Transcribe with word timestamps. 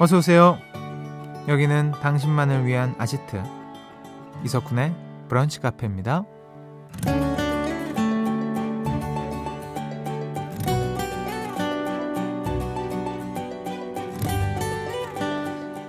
어서 0.00 0.18
오세요. 0.18 0.58
여기는 1.48 1.92
당신만을 2.00 2.66
위한 2.66 2.94
아지트 2.98 3.42
이석훈의 4.44 4.94
브런치 5.28 5.58
카페입니다. 5.60 6.24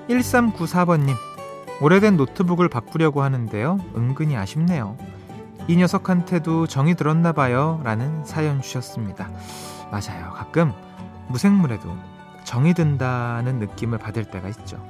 1394번님, 0.09 1.15
오래된 1.79 2.17
노트북을 2.17 2.67
바꾸려고 2.67 3.21
하는데요. 3.21 3.79
은근히 3.95 4.35
아쉽네요. 4.35 4.97
이 5.67 5.75
녀석한테도 5.75 6.65
정이 6.65 6.95
들었나 6.95 7.31
봐요. 7.31 7.79
라는 7.83 8.25
사연 8.25 8.59
주셨습니다. 8.59 9.29
맞아요. 9.91 10.31
가끔 10.33 10.73
무생물에도 11.27 11.95
정이 12.43 12.73
든다는 12.73 13.59
느낌을 13.59 13.97
받을 13.97 14.25
때가 14.25 14.47
있죠. 14.49 14.83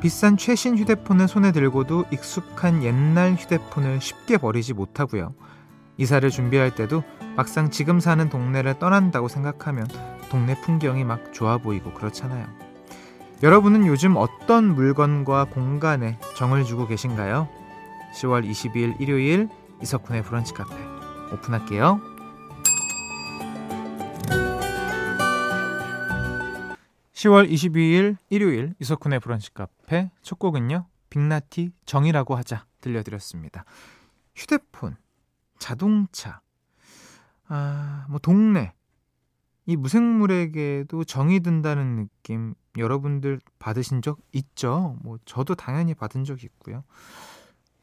비싼 0.00 0.36
최신 0.36 0.76
휴대폰을 0.76 1.28
손에 1.28 1.52
들고도 1.52 2.06
익숙한 2.10 2.82
옛날 2.82 3.34
휴대폰을 3.34 4.00
쉽게 4.00 4.36
버리지 4.36 4.74
못하고요. 4.74 5.34
이사를 5.96 6.28
준비할 6.28 6.74
때도 6.74 7.04
막상 7.36 7.70
지금 7.70 8.00
사는 8.00 8.28
동네를 8.28 8.78
떠난다고 8.78 9.28
생각하면 9.28 9.86
동네 10.28 10.60
풍경이 10.60 11.04
막 11.04 11.32
좋아 11.32 11.58
보이고 11.58 11.92
그렇잖아요. 11.92 12.46
여러분은 13.42 13.86
요즘 13.86 14.16
어떤 14.16 14.74
물건과 14.74 15.46
공간에 15.46 16.18
정을 16.36 16.64
주고 16.64 16.86
계신가요? 16.86 17.48
10월 18.14 18.48
22일 18.48 19.00
일요일 19.00 19.48
이석훈의 19.82 20.22
브런치 20.22 20.54
카페 20.54 20.74
오픈할게요. 21.32 22.11
10월 27.22 27.48
22일 27.48 28.16
일요일 28.30 28.74
이석훈의 28.80 29.20
브런치 29.20 29.54
카페 29.54 30.10
첫 30.22 30.38
곡은요. 30.38 30.86
빅나티 31.08 31.70
정이라고 31.86 32.34
하자 32.34 32.66
들려드렸습니다. 32.80 33.64
휴대폰, 34.34 34.96
자동차, 35.58 36.40
아, 37.46 38.06
뭐 38.08 38.18
동네 38.18 38.72
이 39.66 39.76
무생물에게도 39.76 41.04
정이 41.04 41.40
든다는 41.40 41.96
느낌 41.96 42.54
여러분들 42.76 43.40
받으신 43.58 44.02
적 44.02 44.18
있죠? 44.32 44.96
뭐 45.02 45.18
저도 45.24 45.54
당연히 45.54 45.94
받은 45.94 46.24
적이 46.24 46.46
있고요. 46.46 46.82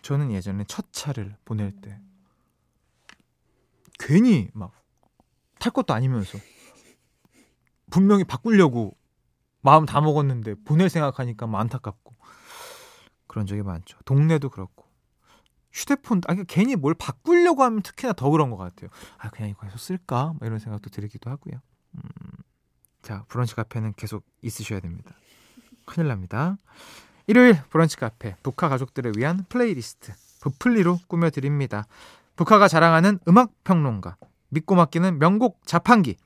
저는 0.02 0.32
예전에 0.32 0.66
첫 0.67 0.92
차를 0.92 1.38
보낼 1.45 1.72
때 1.72 2.00
괜히 4.00 4.50
막 4.54 4.80
탈 5.60 5.73
것도 5.73 5.94
아니면서 5.94 6.38
분명히 7.92 8.23
바꾸려고 8.23 8.95
마음 9.62 9.86
다 9.86 10.02
먹었는데 10.02 10.56
보낼 10.66 10.90
생각하니까 10.90 11.48
뭐 11.48 11.60
안타깝고 11.60 12.16
그런 13.28 13.46
적이 13.46 13.64
많죠. 13.64 13.98
동네도 14.06 14.50
그렇고 14.50 14.86
휴대폰 15.72 16.22
아 16.28 16.36
괜히 16.48 16.76
뭘 16.76 16.94
바꾸려고 16.94 17.64
하면 17.64 17.82
특히나 17.82 18.14
더 18.14 18.30
그런 18.30 18.50
것 18.50 18.58
같아요. 18.58 18.90
아 19.18 19.30
그냥 19.30 19.50
이거 19.50 19.66
해서 19.66 19.78
쓸까? 19.78 20.34
뭐 20.38 20.48
이런 20.48 20.60
생각도 20.60 20.90
들기도 20.90 21.30
하고요. 21.30 21.62
음, 21.96 22.02
자 23.02 23.24
브런치 23.28 23.56
카페는 23.56 23.94
계속 23.96 24.26
있으셔야 24.42 24.80
됩니다. 24.80 25.16
큰일 25.86 26.08
납니다. 26.08 26.58
일요일 27.28 27.62
브런치 27.70 27.98
카페 27.98 28.36
브카 28.42 28.70
가족들을 28.70 29.14
위한 29.18 29.46
플레이리스트 29.50 30.14
브플리로 30.42 31.00
꾸며드립니다. 31.08 31.86
브카가 32.36 32.68
자랑하는 32.68 33.20
음악 33.28 33.52
평론가 33.64 34.18
믿고 34.50 34.76
맡기는 34.76 35.20
명곡 35.20 35.62
자판기 35.66 36.18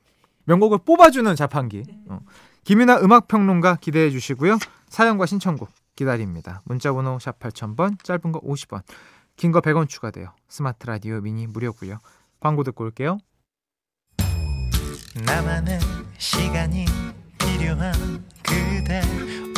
명곡을 0.44 0.78
뽑아주는 0.86 1.34
자판기 1.36 1.84
어. 2.08 2.20
김윤하 2.64 2.98
음악평론가 2.98 3.76
기대해 3.76 4.10
주시고요. 4.10 4.58
사연과 4.88 5.26
신청곡 5.26 5.70
기다립니다. 5.96 6.60
문자번호 6.64 7.18
샵 7.18 7.38
8000번, 7.38 8.02
짧은 8.02 8.32
거 8.32 8.40
50원, 8.40 8.82
긴 9.36 9.52
거 9.52 9.60
100원 9.60 9.88
추가돼요. 9.88 10.32
스마트 10.48 10.86
라디오 10.86 11.20
미니 11.20 11.46
무료고요. 11.46 11.98
광고 12.40 12.64
듣고 12.64 12.84
올게요. 12.84 13.18
나만의 15.26 15.78
시간이 16.18 16.86
필요한 17.38 17.92
그대 18.42 19.00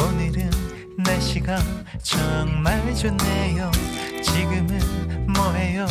오늘은 0.03 0.51
날씨가 0.99 1.59
정말 2.03 2.95
좋네요 2.95 3.71
지금은 4.23 5.27
뭐해요 5.33 5.87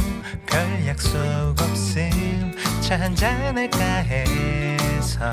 별 0.47 0.85
약속 0.87 1.17
없음 1.59 2.53
차 2.81 2.99
한잔 2.99 3.57
할까 3.57 3.79
해서 3.79 5.31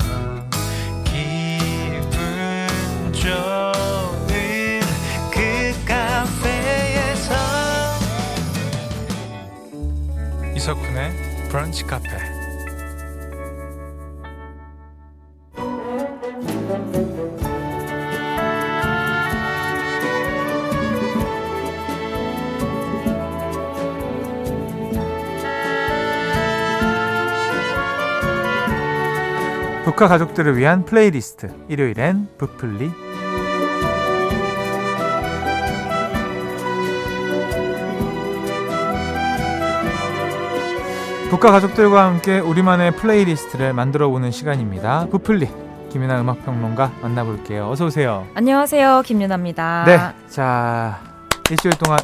좋은 3.23 4.81
그 5.31 5.71
카페에서. 5.87 7.33
이석훈의 10.57 11.47
브런치 11.47 11.85
카페. 11.85 12.09
북카 29.85 30.09
가족들을 30.09 30.57
위한 30.57 30.83
플레이리스트. 30.83 31.53
일요일엔 31.69 32.27
부플리 32.37 33.02
브카 41.33 41.49
가족들과 41.49 42.05
함께 42.05 42.37
우리만의 42.37 42.91
플레이리스트를 42.91 43.73
만들어 43.73 44.07
보는 44.09 44.29
시간입니다. 44.29 45.07
브플리 45.09 45.49
김윤하 45.89 46.21
음악평론가 46.21 46.91
만나볼게요. 47.01 47.71
어서 47.71 47.87
오세요. 47.87 48.27
안녕하세요, 48.35 49.01
김윤하입니다. 49.03 49.83
네, 49.87 50.29
자 50.29 51.01
일주일 51.49 51.73
동안 51.79 51.97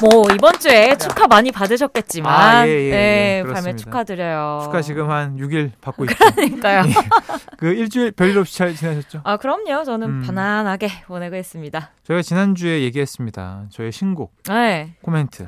뭐 0.00 0.22
이번 0.32 0.56
주에 0.60 0.96
축하 0.96 1.26
많이 1.26 1.50
받으셨겠지만 1.50 2.32
아, 2.32 2.68
예, 2.68 2.70
예, 2.70 2.90
네, 2.90 3.42
예, 3.44 3.52
발매. 3.52 3.74
축하드려요. 3.74 4.60
축하 4.62 4.80
지금 4.80 5.10
한 5.10 5.36
6일 5.36 5.72
받고 5.80 6.04
있죠. 6.04 6.14
그러니까요. 6.36 6.84
그 7.58 7.66
일주일 7.66 8.12
별일 8.12 8.38
없이 8.38 8.56
잘 8.56 8.76
지내셨죠? 8.76 9.22
아 9.24 9.38
그럼요. 9.38 9.82
저는 9.82 10.06
음. 10.08 10.22
편안하게 10.24 10.88
보내고 11.08 11.34
있습니다. 11.34 11.90
저희가 12.04 12.22
지난 12.22 12.54
주에 12.54 12.82
얘기했습니다. 12.82 13.64
저의 13.70 13.90
신곡 13.90 14.36
네. 14.46 14.94
코멘트 15.02 15.46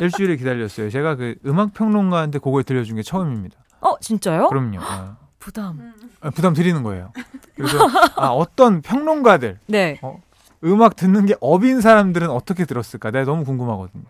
일주일을 0.00 0.36
기다렸어요. 0.36 0.90
제가 0.90 1.16
그 1.16 1.36
음악 1.46 1.74
평론가한테 1.74 2.38
그걸 2.38 2.64
들려준 2.64 2.96
게 2.96 3.02
처음입니다. 3.02 3.56
어 3.80 3.98
진짜요? 4.00 4.48
그럼요. 4.48 4.78
아, 4.80 5.16
부담. 5.38 5.94
아, 6.20 6.30
부담 6.30 6.54
드리는 6.54 6.82
거예요. 6.82 7.12
그래서 7.54 7.78
아, 8.16 8.28
어떤 8.28 8.82
평론가들 8.82 9.58
네. 9.66 10.00
음악 10.64 10.96
듣는 10.96 11.26
게 11.26 11.34
업인 11.40 11.80
사람들은 11.80 12.30
어떻게 12.30 12.64
들었을까? 12.64 13.10
내가 13.10 13.24
너무 13.24 13.44
궁금하거든요. 13.44 14.04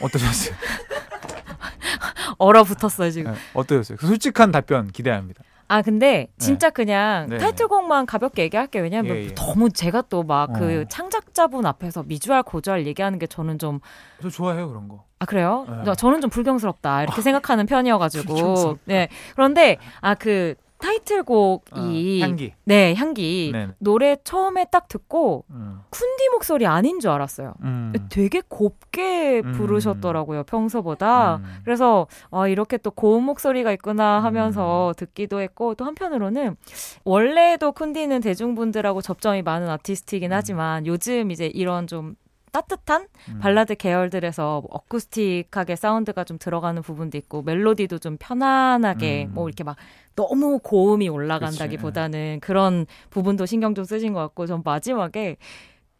어떠셨어요? 0.00 0.56
얼어붙었어요 2.38 3.10
지금. 3.10 3.32
네, 3.32 3.38
어떠셨어요? 3.54 3.98
그 3.98 4.06
솔직한 4.06 4.50
답변 4.50 4.90
기대합니다. 4.90 5.42
아 5.74 5.82
근데 5.82 6.28
진짜 6.38 6.70
그냥 6.70 7.26
네. 7.28 7.38
타이틀곡만 7.38 8.06
가볍게 8.06 8.42
얘기할게요. 8.42 8.84
왜냐하면 8.84 9.16
예, 9.16 9.24
예. 9.24 9.34
너무 9.34 9.70
제가 9.70 10.02
또 10.02 10.22
막그 10.22 10.82
어. 10.82 10.84
창작자분 10.88 11.66
앞에서 11.66 12.04
미주알 12.04 12.44
고주알 12.44 12.86
얘기하는 12.86 13.18
게 13.18 13.26
저는 13.26 13.58
좀아저 13.58 14.30
좋아해요 14.32 14.68
그런 14.68 14.86
거. 14.86 15.04
그래요? 15.26 15.66
네. 15.84 15.92
저는 15.94 16.20
좀 16.20 16.30
불경스럽다 16.30 17.02
이렇게 17.02 17.20
생각하는 17.22 17.66
편이어가지고 17.66 18.24
불경스럽다. 18.34 18.80
네 18.84 19.08
그런데 19.34 19.78
아 20.00 20.14
그 20.14 20.54
타이틀곡이 20.84 22.20
어, 22.20 22.26
향기. 22.26 22.52
네 22.64 22.94
향기 22.94 23.50
네. 23.52 23.68
노래 23.78 24.16
처음에 24.22 24.66
딱 24.70 24.86
듣고 24.86 25.46
음. 25.48 25.80
쿤디 25.90 26.30
목소리 26.32 26.66
아닌 26.66 27.00
줄 27.00 27.10
알았어요. 27.10 27.54
음. 27.62 27.94
되게 28.10 28.42
곱게 28.46 29.40
음. 29.42 29.52
부르셨더라고요 29.52 30.44
평소보다. 30.44 31.36
음. 31.36 31.44
그래서 31.64 32.06
아 32.30 32.48
이렇게 32.48 32.76
또 32.76 32.90
고운 32.90 33.24
목소리가 33.24 33.72
있구나 33.72 34.22
하면서 34.22 34.88
음. 34.88 34.94
듣기도 34.94 35.40
했고 35.40 35.74
또 35.74 35.86
한편으로는 35.86 36.56
원래도 37.04 37.72
쿤디는 37.72 38.22
대중분들하고 38.22 39.00
접점이 39.00 39.40
많은 39.40 39.70
아티스트이긴 39.70 40.32
음. 40.32 40.36
하지만 40.36 40.86
요즘 40.86 41.30
이제 41.30 41.46
이런 41.46 41.86
좀 41.86 42.14
따뜻한 42.54 43.08
음. 43.30 43.38
발라드 43.40 43.74
계열들에서 43.74 44.60
뭐 44.60 44.70
어쿠스틱하게 44.70 45.74
사운드가 45.74 46.22
좀 46.22 46.38
들어가는 46.38 46.80
부분도 46.82 47.18
있고 47.18 47.42
멜로디도 47.42 47.98
좀 47.98 48.16
편안하게 48.16 49.24
음. 49.24 49.34
뭐 49.34 49.48
이렇게 49.48 49.64
막 49.64 49.76
너무 50.14 50.60
고음이 50.60 51.08
올라간다기보다는 51.08 52.38
그런 52.40 52.86
부분도 53.10 53.46
신경 53.46 53.74
좀 53.74 53.84
쓰신 53.84 54.12
것 54.12 54.20
같고 54.20 54.46
전 54.46 54.62
마지막에 54.64 55.36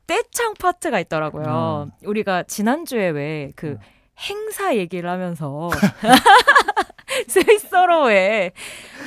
떼창 0.06 0.54
파트가 0.54 1.00
있더라고요. 1.00 1.90
우리가 2.04 2.44
지난주에 2.44 3.08
왜그 3.08 3.66
음. 3.66 3.78
행사 4.30 4.76
얘기를 4.76 5.10
하면서 5.10 5.70
스위스로의 7.26 8.52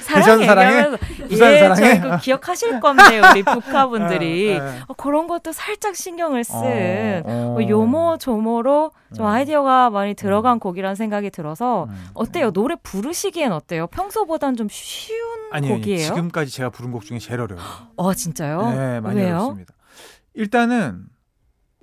사랑 0.08 0.46
사랑해? 0.46 0.68
얘기하면서 0.70 0.98
부산 1.28 1.54
예, 1.54 1.60
사랑해? 1.60 1.82
저 2.00 2.08
이거 2.08 2.18
기억하실 2.18 2.80
건데 2.80 3.20
우리 3.20 3.44
북카분들이 3.44 4.48
예, 4.48 4.54
예. 4.54 4.60
어, 4.88 4.94
그런 4.94 5.28
것도 5.28 5.52
살짝 5.52 5.96
신경을 5.96 6.44
쓴 6.44 6.58
어, 6.58 7.22
어. 7.26 7.52
뭐 7.54 7.68
요모 7.68 8.18
조모로 8.18 8.92
좀 9.16 9.26
음. 9.26 9.30
아이디어가 9.30 9.90
많이 9.90 10.14
들어간 10.14 10.60
곡이라는 10.60 10.96
생각이 10.96 11.30
들어서 11.30 11.86
음. 11.86 12.08
어때요? 12.14 12.52
노래 12.52 12.76
부르시기엔 12.82 13.52
어때요? 13.52 13.88
평소보단 13.88 14.56
좀 14.56 14.68
쉬운 14.70 15.20
아니, 15.52 15.68
곡이에요? 15.70 16.00
지금까지 16.00 16.52
제가 16.52 16.70
부른 16.70 16.92
곡 16.92 17.04
중에 17.04 17.20
제일 17.20 17.42
어려워요. 17.42 17.66
어 17.98 18.14
진짜요? 18.14 18.70
네, 18.72 19.00
많이 19.00 19.20
왜요? 19.20 19.36
어렵습니다. 19.36 19.74
일단은 20.34 21.06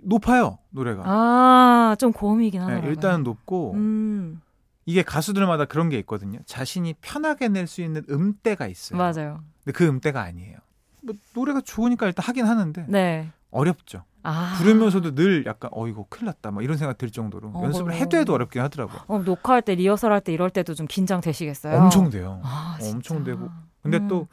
높아요 0.03 0.59
노래가. 0.71 1.03
아, 1.07 1.97
좀 1.99 2.13
고음이긴 2.13 2.67
네, 2.67 2.81
봐요. 2.81 2.91
일단은 2.91 3.25
높고 3.25 3.73
음, 3.75 4.41
이게 4.87 5.03
가수들마다 5.03 5.65
그런 5.65 5.89
게 5.89 5.99
있거든요. 6.01 6.41
자신이 6.47 6.95
편하게 7.01 7.49
낼 7.49 7.67
수 7.67 7.81
있는 7.83 8.03
음대가 8.11 8.67
있어요. 8.67 8.99
맞아요. 8.99 9.43
근데 9.65 9.73
그 9.77 9.87
음대가 9.87 10.23
아니에요. 10.23 10.59
뭐 11.03 11.15
노래가 11.35 11.61
좋으니까 11.61 12.07
일단 12.07 12.25
하긴 12.27 12.47
하는데 12.47 12.85
네. 12.89 13.31
어렵죠. 13.51 14.05
아. 14.23 14.55
부르면서도 14.59 15.15
늘 15.15 15.45
약간 15.47 15.71
어 15.75 15.87
이거 15.87 16.07
큰일 16.09 16.27
났다 16.27 16.51
막 16.51 16.63
이런 16.65 16.77
생각 16.79 16.97
들 16.99 17.11
정도로 17.11 17.51
어. 17.55 17.63
연습을 17.65 17.93
해도 17.95 18.17
해도 18.17 18.33
어렵긴 18.35 18.63
하더라고요. 18.63 19.03
어, 19.07 19.19
녹화할 19.19 19.63
때 19.63 19.75
리허설 19.75 20.13
할 20.13 20.21
때 20.21 20.33
이럴 20.33 20.51
때도 20.51 20.75
좀 20.75 20.87
긴장되시겠어요? 20.87 21.77
엄청 21.79 22.09
돼요. 22.11 22.41
아, 22.43 22.79
어, 22.81 22.87
엄청. 22.89 23.23
되고. 23.25 23.49
근데 23.83 23.99
음. 23.99 24.09
또 24.09 24.29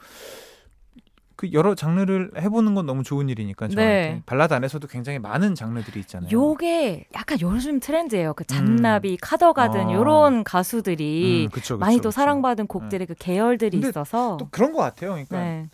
그 1.42 1.52
여러 1.54 1.74
장르를 1.74 2.30
해보는 2.38 2.76
건 2.76 2.86
너무 2.86 3.02
좋은 3.02 3.28
일이니까 3.28 3.68
저한테 3.68 3.84
네. 3.84 4.22
발라드 4.28 4.54
안에서도 4.54 4.88
굉장히 4.88 5.18
많은 5.18 5.56
장르들이 5.56 6.00
있잖아요. 6.02 6.30
요게 6.32 7.08
약간 7.16 7.40
요즘 7.42 7.80
트렌드예요. 7.80 8.36
그 8.36 8.46
잔나비, 8.46 9.18
카더가든 9.20 9.88
아. 9.88 9.92
요런 9.94 10.44
가수들이 10.44 11.46
음, 11.48 11.50
그쵸, 11.50 11.74
그쵸, 11.74 11.78
많이 11.80 11.96
또 11.96 12.02
그쵸. 12.10 12.12
사랑받은 12.12 12.68
곡들의 12.68 13.08
그 13.08 13.16
계열들이 13.18 13.80
있어서 13.80 14.38
또 14.40 14.50
그런 14.52 14.72
것 14.72 14.82
같아요. 14.84 15.14
그러니까 15.14 15.40
네. 15.40 15.68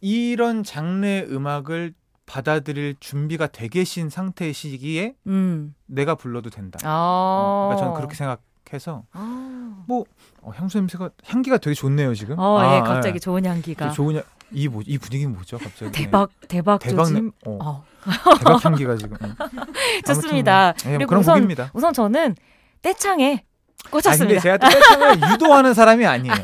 이런 0.00 0.64
장르의 0.64 1.28
음악을 1.30 1.94
받아들일 2.26 2.96
준비가 2.98 3.46
돼 3.46 3.68
계신 3.68 4.10
상태의 4.10 4.52
시기에 4.52 5.14
음. 5.28 5.76
내가 5.86 6.16
불러도 6.16 6.50
된다. 6.50 6.80
아. 6.82 6.88
어, 6.88 7.66
그러니까 7.68 7.84
저는 7.84 7.94
그렇게 7.96 8.16
생각해서 8.16 9.04
아. 9.12 9.84
어, 9.88 10.50
향수 10.54 10.78
냄새가 10.78 11.10
향기가 11.24 11.58
되게 11.58 11.74
좋네요 11.74 12.14
지금. 12.14 12.36
어, 12.38 12.58
아, 12.58 12.76
예, 12.76 12.80
갑자기 12.80 13.14
예. 13.16 13.18
좋은 13.20 13.44
향기가. 13.44 13.90
좋은 13.90 14.16
향- 14.16 14.22
이 14.52 14.68
뭐, 14.68 14.82
이 14.86 14.98
분위기는 14.98 15.32
뭐죠 15.34 15.58
갑자기? 15.58 15.92
대박, 15.92 16.30
대박, 16.48 16.78
대박 16.80 17.04
조짐. 17.04 17.32
내- 17.44 17.50
어, 17.50 17.58
어. 17.62 17.84
대박 18.38 18.64
향기가 18.64 18.96
지금. 18.96 19.16
응. 19.22 19.34
좋습니다. 20.06 20.68
아무튼, 20.68 20.86
예, 20.86 20.90
뭐 20.90 20.98
그리고 20.98 21.08
그런 21.08 21.20
우선- 21.20 21.34
곡입니다. 21.36 21.70
우선 21.74 21.92
저는 21.92 22.36
떼창에 22.82 23.44
꽂혔습니다. 23.90 24.40
제가 24.40 24.56
또 24.58 24.68
떼창을 24.68 25.20
유도하는 25.32 25.74
사람이 25.74 26.06
아니에요. 26.06 26.34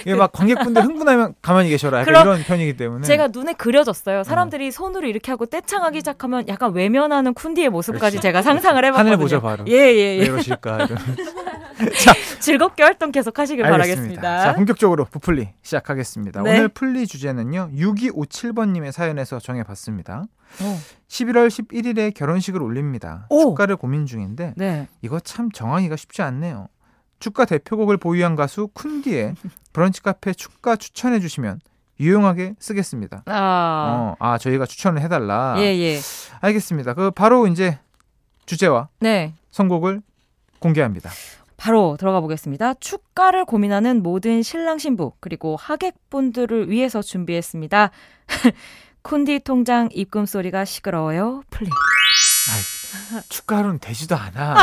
이게 0.00 0.14
막 0.14 0.32
관객분들 0.32 0.82
흥분하면 0.82 1.34
가만히 1.42 1.68
계셔라. 1.70 2.04
그럼 2.04 2.22
이런 2.22 2.42
편이기 2.42 2.76
때문에. 2.76 3.06
제가 3.06 3.28
눈에 3.28 3.52
그려졌어요. 3.52 4.24
사람들이 4.24 4.70
손으로 4.70 5.06
이렇게 5.06 5.30
하고 5.30 5.46
떼창하기 5.46 5.98
시작하면 6.00 6.46
약간 6.48 6.72
외면하는 6.72 7.34
쿤디의 7.34 7.70
모습까지 7.70 8.16
그렇지. 8.16 8.20
제가 8.20 8.42
상상을 8.42 8.84
해봤거든요. 8.84 9.12
하늘 9.12 9.22
보죠 9.22 9.40
바로. 9.40 9.64
예, 9.68 9.72
예, 9.72 9.78
왜 9.78 10.18
예. 10.20 10.24
이러실까? 10.24 10.86
이런. 10.86 10.98
즐겁게 12.40 12.82
활동 12.82 13.12
계속 13.12 13.38
하시길 13.38 13.64
알겠습니다. 13.64 13.94
바라겠습니다. 13.94 14.42
자, 14.42 14.54
본격적으로 14.54 15.04
부풀리 15.04 15.50
시작하겠습니다. 15.62 16.42
네. 16.42 16.50
오늘 16.56 16.68
풀리 16.68 17.06
주제는요. 17.06 17.70
6257번님의 17.76 18.90
사연에서 18.90 19.38
정해봤습니다. 19.38 20.24
어, 20.62 20.80
11월 21.08 21.48
11일에 21.48 22.12
결혼식을 22.14 22.60
올립니다. 22.62 23.26
오. 23.30 23.50
축가를 23.50 23.76
고민 23.76 24.06
중인데 24.06 24.54
네. 24.56 24.88
이거 25.02 25.20
참 25.20 25.50
정하기가 25.52 25.94
쉽지 25.96 26.22
않네요. 26.22 26.68
축가 27.18 27.44
대표곡을 27.44 27.96
보유한 27.96 28.36
가수 28.36 28.68
쿤디의 28.68 29.34
브런치 29.72 30.02
카페 30.02 30.32
축가 30.32 30.76
추천해 30.76 31.20
주시면 31.20 31.60
유용하게 32.00 32.54
쓰겠습니다. 32.58 33.24
아, 33.26 33.34
어, 33.34 34.16
아 34.18 34.38
저희가 34.38 34.66
추천을 34.66 35.02
해달라. 35.02 35.56
예, 35.58 35.64
예. 35.64 35.98
알겠습니다. 36.40 36.94
그 36.94 37.10
바로 37.10 37.46
이제 37.46 37.78
주제와 38.46 38.88
네. 39.00 39.34
선곡을 39.50 40.02
공개합니다. 40.60 41.10
바로 41.56 41.96
들어가 41.98 42.20
보겠습니다. 42.20 42.74
축가를 42.74 43.44
고민하는 43.44 44.02
모든 44.02 44.42
신랑 44.42 44.78
신부 44.78 45.12
그리고 45.18 45.56
하객분들을 45.56 46.70
위해서 46.70 47.02
준비했습니다. 47.02 47.90
쿤디 49.02 49.42
통장 49.42 49.88
입금 49.92 50.24
소리가 50.24 50.64
시끄러워요. 50.64 51.42
플리. 51.50 51.68
축가로는 53.28 53.80
되지도 53.80 54.16
않아. 54.16 54.54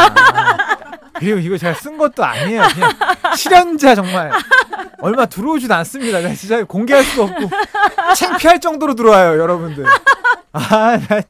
그리고 1.18 1.40
이거 1.40 1.58
제가 1.58 1.74
쓴 1.76 1.98
것도 1.98 2.24
아니에요. 2.24 2.64
그냥 2.74 2.92
실현자 3.36 3.96
정말 3.96 4.32
얼마 5.00 5.26
들어오지도 5.26 5.74
않습니다. 5.76 6.22
나 6.22 6.34
진짜 6.34 6.64
공개할 6.64 7.04
수도 7.04 7.24
없고 7.24 7.50
창피할 8.16 8.60
정도로 8.60 8.96
들어와요, 8.96 9.40
여러분들. 9.40 9.86
아, 10.54 10.98
나 11.10 11.22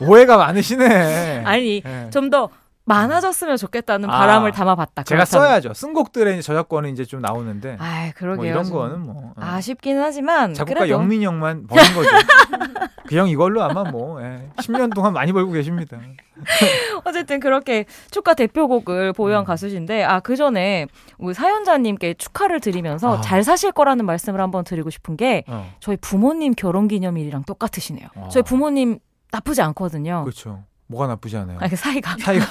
오해가 0.00 0.36
많으시네. 0.36 1.42
아니 1.44 1.82
예. 1.84 2.10
좀더 2.10 2.48
많아졌으면 2.86 3.56
좋겠다는 3.56 4.10
아, 4.10 4.18
바람을 4.18 4.52
담아봤다. 4.52 5.04
제가 5.04 5.24
그렇다면. 5.24 5.48
써야죠. 5.48 5.74
쓴 5.74 5.94
곡들의 5.94 6.42
저작권은 6.42 6.90
이제 6.90 7.04
좀 7.04 7.20
나오는데 7.20 7.76
아, 7.80 8.12
그러게요. 8.14 8.36
뭐 8.36 8.44
이런 8.46 8.64
좀 8.64 8.74
거는 8.74 9.00
뭐 9.00 9.32
예. 9.40 9.44
아쉽긴 9.44 9.98
하지만 9.98 10.52
작곡가 10.54 10.80
그래도 10.80 10.92
영민 10.92 11.22
형만 11.22 11.66
버는 11.66 11.94
거죠. 11.94 12.10
그 13.06 13.16
형 13.16 13.28
이걸로 13.28 13.62
아마 13.62 13.84
뭐 13.84 14.20
예, 14.22 14.50
10년 14.56 14.92
동안 14.94 15.12
많이 15.12 15.32
벌고 15.32 15.52
계십니다. 15.52 15.98
어쨌든 17.04 17.38
그렇게 17.38 17.84
축가 18.10 18.34
대표곡을 18.34 19.12
보유한 19.12 19.42
음. 19.42 19.44
가수신데 19.44 20.02
아그 20.04 20.36
전에 20.36 20.86
우리 21.18 21.34
사연자님께 21.34 22.14
축하를 22.14 22.60
드리면서 22.60 23.18
아. 23.18 23.20
잘 23.20 23.44
사실 23.44 23.72
거라는 23.72 24.04
말씀을 24.06 24.40
한번 24.40 24.64
드리고 24.64 24.90
싶은 24.90 25.16
게 25.16 25.44
어, 25.46 25.70
저희 25.80 25.96
부모님 25.96 26.54
결혼 26.54 26.88
기념일이랑 26.88 27.44
똑같으시네요. 27.44 28.08
아. 28.16 28.28
저희 28.30 28.42
부모님 28.42 28.98
나쁘지 29.30 29.62
않거든요. 29.62 30.22
그렇죠. 30.24 30.64
뭐가 30.86 31.06
나쁘지 31.06 31.36
않아요. 31.38 31.58
아니 31.60 31.70
그 31.70 31.76
사이가 31.76 32.16
사이가 32.20 32.44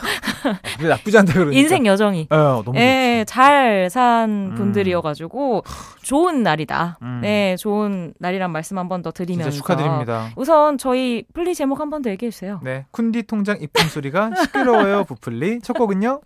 왜 0.82 0.90
나쁘지 0.90 1.18
않다 1.18 1.34
그러니까. 1.34 1.58
인생 1.58 1.86
여정이 1.86 2.28
어, 2.32 2.62
너무 2.66 2.78
예, 2.80 3.24
잘산 3.28 4.30
음. 4.52 4.56
분들이어가지고 4.56 5.64
좋은 6.02 6.42
날이다. 6.44 6.98
음. 7.02 7.20
네, 7.22 7.56
좋은 7.58 8.14
날이란 8.20 8.52
말씀 8.52 8.78
한 8.78 8.90
번 8.90 9.02
더. 9.04 9.12
드리면서 9.12 9.52
진짜 9.52 9.62
축하드립니다. 9.64 10.32
우선 10.36 10.78
저희 10.80 11.24
플리 11.34 11.54
제목 11.54 11.80
한 11.80 11.90
번 11.92 12.02
더 12.02 12.10
얘기해 12.10 12.32
주세요. 12.32 12.60
네, 12.64 12.86
쿤디 12.92 13.28
통장 13.28 13.58
입금 13.62 13.88
소리가 13.88 14.32
시끄러워요, 14.42 15.04
부풀리. 15.04 15.60
첫 15.62 15.74
곡은요. 15.74 16.22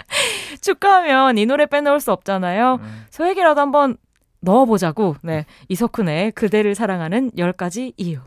축하하면 0.61 1.37
이 1.37 1.45
노래 1.45 1.66
빼놓을 1.66 1.99
수 1.99 2.11
없잖아요. 2.14 2.80
음, 2.81 3.06
소액이라도 3.11 3.59
한번 3.59 3.97
넣어보자고. 4.40 5.18
네, 5.23 5.45
이석훈의 5.68 6.31
그대를 6.31 6.73
사랑하는 6.76 7.31
10가지 7.31 7.94
이유. 7.97 8.19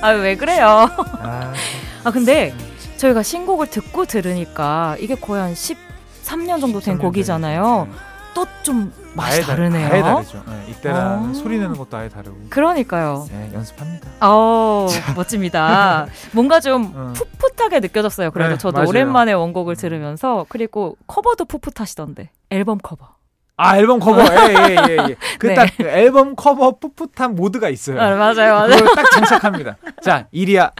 아, 0.00 0.10
왜 0.10 0.36
그래요? 0.36 0.66
아, 0.98 1.52
아, 2.04 2.10
근데 2.10 2.54
저희가 2.96 3.22
신곡을 3.22 3.66
듣고 3.68 4.04
들으니까 4.04 4.96
이게 5.00 5.14
거의 5.14 5.42
한 5.42 5.52
13년 5.52 6.60
정도 6.60 6.80
된 6.80 6.96
13년 6.96 7.02
곡이잖아요. 7.02 7.88
된, 7.90 7.96
또좀 8.34 8.92
네. 8.96 9.06
맛이 9.14 9.40
다- 9.40 9.46
다르네요. 9.48 9.86
아예 9.92 10.02
다르죠. 10.02 10.42
네, 10.46 10.66
이때랑 10.70 11.30
어. 11.30 11.34
소리 11.34 11.58
내는 11.58 11.74
것도 11.76 11.96
아예 11.96 12.08
다르고. 12.10 12.36
그러니까요. 12.50 13.26
네, 13.30 13.50
연습합니다. 13.54 14.08
어, 14.20 14.86
멋집니다. 15.16 16.06
뭔가 16.32 16.60
좀 16.60 16.92
어. 16.94 17.12
풋풋하게 17.14 17.80
느껴졌어요. 17.80 18.30
그래도 18.30 18.50
네, 18.52 18.58
저도 18.58 18.74
맞아요. 18.78 18.88
오랜만에 18.88 19.32
원곡을 19.32 19.76
들으면서 19.76 20.44
그리고 20.50 20.96
커버도 21.06 21.46
풋풋하시던데 21.46 22.30
앨범 22.50 22.78
커버. 22.78 23.15
아, 23.58 23.78
앨범 23.78 23.98
커버. 24.00 24.20
예, 24.22 24.54
예, 24.54 24.76
예. 24.90 24.96
예. 25.10 25.16
그 25.38 25.46
네. 25.46 25.54
딱 25.54 25.80
앨범 25.80 26.36
커버 26.36 26.78
풋풋한 26.78 27.34
모드가 27.34 27.68
있어요. 27.70 28.00
아, 28.00 28.14
맞아요, 28.14 28.54
맞아요. 28.54 28.76
그걸 28.76 28.94
딱 28.94 29.10
장착합니다. 29.12 29.76
자, 30.02 30.26
이리야. 30.30 30.70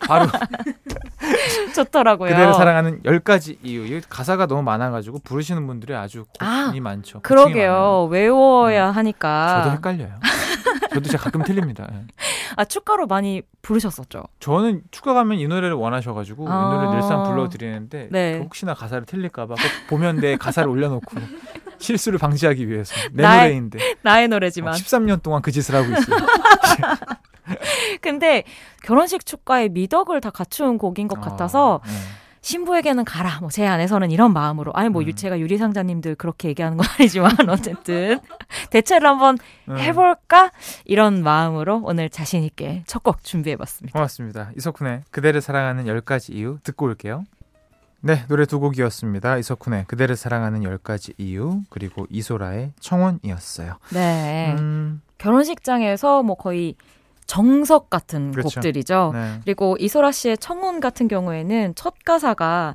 바로 0.00 0.26
좋더라고요. 1.74 2.30
그대를 2.30 2.54
사랑하는 2.54 3.02
10가지 3.02 3.58
이유. 3.62 3.84
이 3.84 4.00
가사가 4.08 4.46
너무 4.46 4.62
많아 4.62 4.90
가지고 4.90 5.18
부르시는 5.24 5.66
분들이 5.66 5.94
아주 5.94 6.24
아, 6.38 6.64
고민이 6.66 6.80
많죠. 6.80 7.20
고충이 7.20 7.36
많아요. 7.38 7.52
그러게요. 7.52 8.04
외워야 8.10 8.86
저도 8.88 8.98
하니까. 8.98 9.70
헷갈려요. 9.72 10.20
저도 10.90 11.02
진짜 11.02 11.18
가끔 11.18 11.42
틀립니다. 11.42 11.86
예. 11.92 12.04
아, 12.56 12.64
축가로 12.64 13.06
많이 13.08 13.42
부르셨었죠. 13.62 14.22
저는 14.40 14.82
축가 14.90 15.14
가면 15.14 15.38
이 15.38 15.48
노래를 15.48 15.72
원하셔 15.74 16.14
가지고 16.14 16.48
아. 16.48 16.70
이 16.72 16.76
노래 16.86 16.96
늘상 17.00 17.24
불러 17.24 17.48
드리는데 17.48 18.08
네. 18.10 18.38
그 18.38 18.44
혹시나 18.44 18.74
가사를 18.74 19.04
틀릴까봐 19.04 19.54
꼭 19.54 19.62
보면대 19.88 20.36
가사를 20.36 20.68
올려 20.68 20.88
놓고 20.88 21.16
실수를 21.78 22.18
방지하기 22.18 22.68
위해서 22.68 22.94
내 23.12 23.22
나의- 23.22 23.36
노래인데 23.44 23.78
나의 24.02 24.28
노래지만. 24.28 24.74
13년 24.74 25.22
동안 25.22 25.42
그 25.42 25.50
짓을 25.52 25.74
하고 25.74 25.86
있어요. 25.92 26.18
근데 28.00 28.44
결혼식 28.82 29.24
축가의 29.24 29.70
미덕을 29.70 30.20
다 30.20 30.30
갖춘 30.30 30.78
곡인 30.78 31.08
것 31.08 31.20
같아서 31.20 31.76
어, 31.76 31.80
네. 31.84 31.90
신부에게는 32.40 33.04
가라. 33.04 33.40
뭐 33.40 33.48
제 33.50 33.66
안에서는 33.66 34.10
이런 34.10 34.32
마음으로. 34.32 34.70
아니 34.74 34.88
뭐 34.90 35.02
음. 35.02 35.08
유- 35.08 35.14
제가 35.14 35.38
유리상자님들 35.40 36.14
그렇게 36.14 36.48
얘기하는 36.48 36.76
건 36.76 36.86
아니지만 36.98 37.32
어쨌든 37.48 38.20
대체를 38.70 39.08
한번 39.08 39.38
음. 39.68 39.78
해볼까 39.78 40.50
이런 40.84 41.22
마음으로 41.22 41.80
오늘 41.84 42.08
자신 42.10 42.42
있게 42.44 42.84
첫 42.86 43.02
곡 43.02 43.24
준비해봤습니다. 43.24 43.92
고맙습니다. 43.98 44.50
이석훈의 44.56 45.02
그대를 45.10 45.40
사랑하는 45.40 45.86
10 45.86 46.04
가지 46.04 46.32
이유 46.32 46.58
듣고 46.62 46.86
올게요. 46.86 47.24
네, 48.00 48.24
노래 48.28 48.46
두 48.46 48.60
곡이었습니다. 48.60 49.38
이석훈의 49.38 49.84
그대를 49.88 50.16
사랑하는 50.16 50.60
10가지 50.60 51.14
이유 51.18 51.62
그리고 51.68 52.06
이소라의 52.10 52.72
청혼이었어요. 52.80 53.76
네. 53.92 54.54
음, 54.58 55.02
결혼식장에서 55.18 56.22
뭐 56.22 56.36
거의 56.36 56.76
정석 57.26 57.90
같은 57.90 58.30
그렇죠. 58.30 58.60
곡들이죠. 58.60 59.10
네. 59.12 59.40
그리고 59.44 59.76
이소라 59.78 60.12
씨의 60.12 60.38
청혼 60.38 60.80
같은 60.80 61.08
경우에는 61.08 61.74
첫 61.74 61.94
가사가 62.04 62.74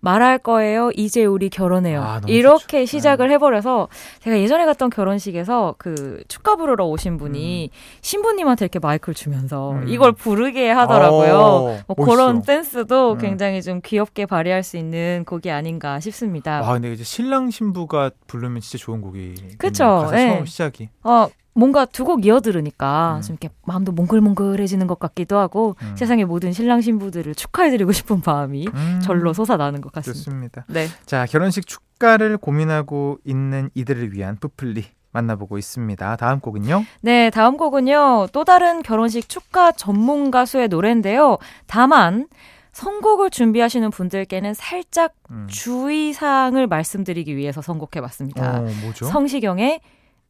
말할 0.00 0.38
거예요. 0.38 0.90
이제 0.96 1.24
우리 1.24 1.48
결혼해요. 1.50 2.02
아, 2.02 2.20
이렇게 2.26 2.84
좋죠. 2.84 2.98
시작을 2.98 3.30
해버려서 3.32 3.88
제가 4.20 4.38
예전에 4.38 4.64
갔던 4.64 4.90
결혼식에서 4.90 5.74
그 5.78 6.22
축가 6.28 6.56
부르러 6.56 6.86
오신 6.86 7.18
분이 7.18 7.70
신부님한테 8.00 8.64
이렇게 8.64 8.78
마이크를 8.78 9.14
주면서 9.14 9.72
음. 9.72 9.88
이걸 9.88 10.12
부르게 10.12 10.70
하더라고요. 10.70 11.34
오, 11.34 11.78
뭐 11.86 11.96
멋있어. 11.96 12.10
그런 12.10 12.42
댄스도 12.42 13.12
음. 13.12 13.18
굉장히 13.18 13.62
좀 13.62 13.80
귀엽게 13.84 14.26
발휘할 14.26 14.62
수 14.62 14.76
있는 14.76 15.24
곡이 15.26 15.50
아닌가 15.50 16.00
싶습니다. 16.00 16.60
와, 16.62 16.72
근데 16.72 16.92
이제 16.92 17.04
신랑 17.04 17.50
신부가 17.50 18.10
부르면 18.26 18.60
진짜 18.62 18.82
좋은 18.82 19.00
곡이. 19.00 19.34
가사 19.58 20.10
예. 20.14 20.28
처음 20.28 20.46
시작이. 20.46 20.88
어, 21.04 21.28
뭔가 21.52 21.84
두 21.84 22.04
곡 22.04 22.24
이어 22.24 22.40
들으니까 22.40 23.16
음. 23.16 23.22
좀 23.22 23.36
이렇게 23.40 23.54
마음도 23.66 23.92
몽글몽글해지는 23.92 24.86
것 24.86 24.98
같기도 24.98 25.38
하고 25.38 25.76
음. 25.82 25.96
세상의 25.96 26.24
모든 26.24 26.52
신랑 26.52 26.80
신부들을 26.80 27.34
축하해드리고 27.34 27.92
싶은 27.92 28.22
마음이 28.24 28.68
음, 28.72 29.00
절로 29.02 29.32
솟아나는 29.32 29.80
것 29.80 29.92
같습니다. 29.92 30.18
좋습니다. 30.24 30.64
네. 30.68 30.86
자, 31.06 31.26
결혼식 31.26 31.66
축가를 31.66 32.38
고민하고 32.38 33.18
있는 33.24 33.70
이들을 33.74 34.12
위한 34.14 34.36
뿌플리 34.36 34.84
만나보고 35.12 35.58
있습니다. 35.58 36.16
다음 36.16 36.38
곡은요? 36.40 36.84
네, 37.02 37.30
다음 37.30 37.56
곡은요. 37.56 38.28
또 38.32 38.44
다른 38.44 38.82
결혼식 38.82 39.28
축가 39.28 39.72
전문 39.72 40.30
가수의 40.30 40.68
노래인데요. 40.68 41.38
다만 41.66 42.28
선곡을 42.72 43.30
준비하시는 43.30 43.90
분들께는 43.90 44.54
살짝 44.54 45.12
음. 45.32 45.48
주의사항을 45.50 46.68
말씀드리기 46.68 47.36
위해서 47.36 47.60
선곡해봤습니다. 47.60 48.60
어, 48.60 48.66
뭐죠? 48.82 49.06
성시경의 49.06 49.80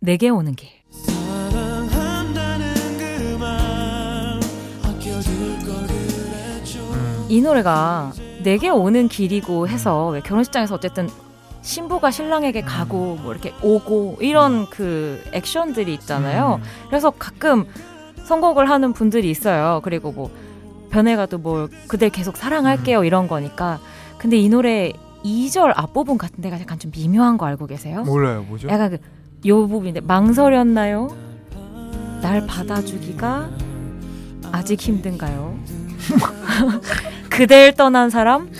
내게 0.01 0.31
오는 0.31 0.55
길. 0.55 0.71
사랑한다는 0.91 2.75
그 2.99 3.05
음. 6.93 7.27
이 7.29 7.41
노래가 7.41 8.13
내게 8.43 8.69
오는 8.69 9.09
길이고 9.09 9.69
해서 9.69 10.09
왜 10.09 10.21
결혼식장에서 10.21 10.75
어쨌든 10.75 11.09
신부가 11.63 12.11
신랑에게 12.11 12.63
가고 12.63 13.19
뭐 13.23 13.33
이렇게 13.33 13.53
오고 13.63 14.19
이런 14.21 14.69
그 14.71 15.23
액션들이 15.33 15.93
있잖아요. 15.95 16.61
음. 16.63 16.69
그래서 16.89 17.11
가끔 17.11 17.67
선곡을 18.25 18.69
하는 18.71 18.93
분들이 18.93 19.31
있어요. 19.31 19.81
그리고 19.85 20.13
뭐 20.13 20.31
변해가도 20.91 21.39
뭐 21.39 21.69
그댈 21.87 22.11
계속 22.11 22.37
사랑할게요 22.37 23.05
이런 23.05 23.29
거니까. 23.29 23.79
근데 24.19 24.37
이 24.37 24.49
노래 24.49 24.93
2절 25.25 25.73
앞부분 25.77 26.19
같은 26.19 26.41
데가 26.43 26.59
약간 26.61 26.79
좀 26.79 26.91
미묘한 26.95 27.39
거 27.39 27.47
알고 27.47 27.67
계세요? 27.67 28.03
몰라요, 28.03 28.45
뭐죠? 28.49 28.69
약간 28.69 28.91
그 28.91 28.99
요 29.47 29.67
부분인데 29.67 30.01
망설였나요? 30.01 31.17
날 32.23 32.47
받아주기가 32.47 33.49
아직 34.53 34.81
힘든가요? 34.81 35.59
그댈 37.31 37.73
떠난 37.75 38.11
사람 38.11 38.51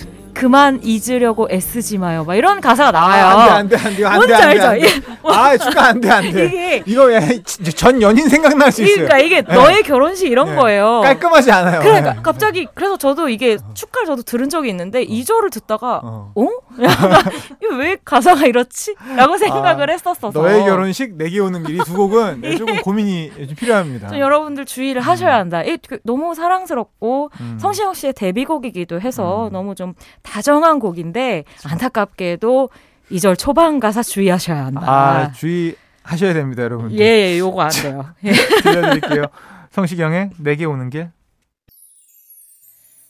그만 0.41 0.79
잊으려고 0.81 1.47
애쓰지 1.51 1.99
마요. 1.99 2.23
막 2.23 2.33
이런 2.33 2.61
가사가 2.61 2.89
나와요. 2.89 3.25
아, 3.25 3.53
안 3.57 3.69
돼, 3.69 3.75
안 3.75 3.85
돼, 3.85 3.87
안 3.87 3.95
돼, 3.95 4.05
안 4.05 4.15
뭔지 4.15 4.27
돼, 4.27 4.33
안 4.33 4.41
돼, 4.41 4.47
알죠? 4.47 4.65
안 4.65 4.79
돼. 4.79 4.87
아, 5.23 5.57
축가 5.57 5.85
안 5.85 6.01
돼, 6.01 6.09
안 6.09 6.31
돼. 6.31 6.45
이게 6.47 6.83
이거 6.87 7.13
예, 7.13 7.43
진짜 7.43 7.71
전 7.73 8.01
연인 8.01 8.27
생각날 8.27 8.71
수 8.71 8.81
있어요. 8.81 9.05
그러니까 9.05 9.19
이게 9.19 9.43
네. 9.43 9.53
너의 9.53 9.83
결혼식 9.83 10.31
이런 10.31 10.49
네. 10.49 10.55
거예요. 10.55 11.01
깔끔하지 11.03 11.51
않아요. 11.51 11.81
그러니까 11.81 12.13
네. 12.15 12.19
갑자기 12.23 12.67
그래서 12.73 12.97
저도 12.97 13.29
이게 13.29 13.59
축가를 13.75 14.07
저도 14.07 14.23
들은 14.23 14.49
적이 14.49 14.69
있는데 14.69 15.03
이 15.03 15.23
2절을 15.23 15.51
듣다가 15.51 16.01
어. 16.03 16.31
어? 16.33 16.47
이거 17.63 17.75
왜 17.75 17.97
가사가 18.03 18.47
이렇지? 18.47 18.95
라고 19.15 19.37
생각을 19.37 19.91
했었어서 19.91 20.39
아, 20.39 20.41
너의 20.41 20.63
결혼식 20.63 21.17
내게 21.17 21.39
오는 21.39 21.63
길이 21.63 21.77
두 21.85 21.93
곡은 21.93 22.41
예, 22.45 22.55
조금 22.55 22.81
고민이 22.81 23.31
좀 23.47 23.55
필요합니다. 23.55 24.07
좀 24.07 24.17
여러분들 24.17 24.65
주의를 24.65 25.03
하셔야 25.03 25.35
한다. 25.35 25.61
이 25.61 25.77
그, 25.87 25.99
너무 26.03 26.33
사랑스럽고 26.33 27.29
음. 27.39 27.57
성시경 27.61 27.93
씨의 27.93 28.13
데뷔곡이기도 28.13 29.01
해서 29.01 29.49
음. 29.49 29.51
너무 29.53 29.75
좀 29.75 29.93
다정한 30.31 30.79
곡인데 30.79 31.43
안타깝게도 31.65 32.69
2절 33.11 33.37
초반 33.37 33.81
가사 33.81 34.01
주의하셔야 34.01 34.67
한다. 34.67 34.81
아, 34.89 35.31
주의하셔야 35.33 36.33
됩니다, 36.33 36.63
여러분. 36.63 36.89
예, 36.93 37.33
예, 37.33 37.37
요거 37.37 37.61
안 37.61 37.69
돼요. 37.69 38.05
예. 38.23 38.31
들려드릴게요. 38.31 39.25
성시경의 39.71 40.29
내게 40.37 40.63
오는 40.63 40.89
길. 40.89 41.11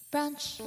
브런치 0.09 0.63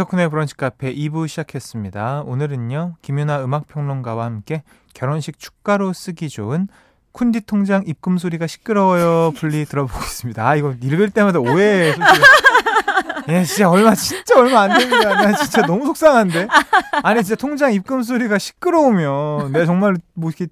이석훈의 0.00 0.30
브런치 0.30 0.56
카페 0.56 0.94
2부 0.94 1.28
시작했습니다. 1.28 2.22
오늘은요, 2.24 2.96
김윤아 3.02 3.44
음악평론가와 3.44 4.24
함께 4.24 4.62
결혼식 4.94 5.38
축가로 5.38 5.92
쓰기 5.92 6.30
좋은 6.30 6.68
쿤디 7.12 7.44
통장 7.44 7.82
입금 7.86 8.16
소리가 8.16 8.46
시끄러워요. 8.46 9.32
분리 9.36 9.64
들어보고 9.66 9.98
있습니다. 9.98 10.46
아, 10.48 10.56
이거 10.56 10.74
읽을 10.80 11.10
때마다 11.10 11.38
오해. 11.40 11.94
예, 13.28 13.44
진짜 13.44 13.68
얼마, 13.68 13.94
진짜 13.94 14.38
얼마 14.38 14.62
안 14.62 14.78
됩니다. 14.78 15.22
나 15.22 15.34
진짜 15.34 15.66
너무 15.66 15.84
속상한데. 15.84 16.48
아니, 17.02 17.22
진짜 17.22 17.36
통장 17.36 17.74
입금 17.74 18.02
소리가 18.02 18.38
시끄러우면 18.38 19.52
내가 19.52 19.66
정말 19.66 19.96
뭐 20.14 20.30
이렇게 20.30 20.46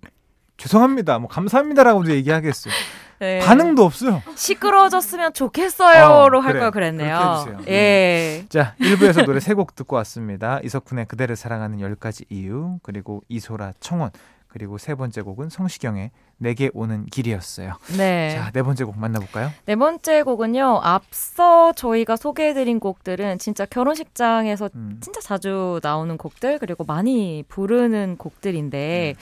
죄송합니다. 0.59 1.21
뭐 1.21 1.29
감사합니다라고도 1.29 2.11
얘기하겠어요. 2.11 2.75
네. 3.21 3.41
반응도 3.41 3.85
없어요. 3.85 4.23
시끄러워졌으면 4.35 5.33
좋겠어요로 5.33 6.39
어, 6.39 6.41
할 6.41 6.53
그래. 6.53 6.61
걸 6.61 6.71
그랬네요. 6.71 7.47
예. 7.69 8.45
자, 8.49 8.75
1부에서 8.81 9.25
노래 9.27 9.41
세 9.41 9.55
곡 9.55 9.75
듣고 9.75 9.97
왔습니다. 9.97 10.61
이석훈의 10.63 11.07
그대를 11.07 11.35
사랑하는 11.37 11.79
10가지 11.79 12.25
이유, 12.31 12.79
그리고 12.83 13.23
이소라 13.29 13.73
청원, 13.81 14.11
그리고 14.47 14.79
세 14.79 14.95
번째 14.95 15.21
곡은 15.23 15.49
성시경의 15.51 16.11
내게 16.39 16.71
오는 16.73 17.05
길이었어요. 17.07 17.75
네. 17.97 18.31
자, 18.39 18.51
네 18.53 18.63
번째 18.63 18.85
곡 18.85 18.97
만나볼까요? 18.99 19.51
네 19.67 19.75
번째 19.77 20.23
곡은요. 20.23 20.81
앞서 20.83 21.73
저희가 21.73 22.17
소개해드린 22.17 22.79
곡들은 22.81 23.39
진짜 23.39 23.67
결혼식장에서 23.67 24.71
음. 24.75 25.01
진짜 25.03 25.21
자주 25.21 25.81
나오는 25.83 26.17
곡들 26.17 26.59
그리고 26.61 26.85
많이 26.85 27.45
부르는 27.49 28.17
곡들인데 28.17 29.17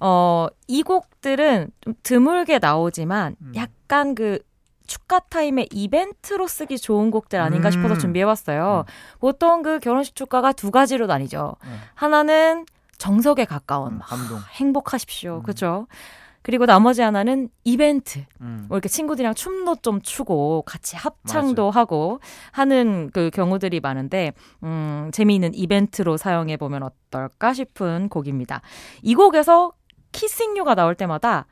어, 0.00 0.46
이 0.66 0.82
곡들은 0.82 1.70
좀 1.80 1.94
드물게 2.02 2.58
나오지만 2.58 3.36
음. 3.40 3.52
약간 3.56 4.14
그 4.14 4.38
축가 4.86 5.20
타임의 5.20 5.68
이벤트로 5.70 6.48
쓰기 6.48 6.78
좋은 6.78 7.10
곡들 7.10 7.40
아닌가 7.40 7.68
음. 7.68 7.72
싶어서 7.72 7.98
준비해봤어요. 7.98 8.84
보통 9.20 9.62
그 9.62 9.78
결혼식 9.80 10.14
축가가 10.14 10.52
두 10.52 10.70
가지로 10.70 11.06
나뉘죠. 11.06 11.56
음. 11.64 11.80
하나는 11.94 12.64
정석에 12.96 13.44
가까운 13.44 13.92
음, 13.92 13.98
막 13.98 14.06
감동. 14.06 14.38
행복하십시오. 14.54 15.36
음. 15.36 15.42
그렇죠? 15.42 15.86
그리고 16.42 16.64
나머지 16.64 17.02
하나는 17.02 17.50
이벤트. 17.64 18.24
음. 18.40 18.64
뭐 18.68 18.78
이렇게 18.78 18.88
친구들이랑 18.88 19.34
춤도 19.34 19.76
좀 19.82 20.00
추고 20.00 20.62
같이 20.64 20.96
합창도 20.96 21.70
하고 21.70 22.20
하는 22.52 23.10
그 23.12 23.30
경우들이 23.32 23.80
많은데 23.80 24.32
음, 24.62 25.10
재미있는 25.12 25.54
이벤트로 25.54 26.16
사용해 26.16 26.56
보면 26.56 26.82
어떨까 26.84 27.52
싶은 27.52 28.08
곡입니다. 28.08 28.62
이 29.02 29.14
곡에서 29.14 29.72
키싱 30.12 30.56
유가 30.56 30.74
나올 30.74 30.94
때마다 30.94 31.46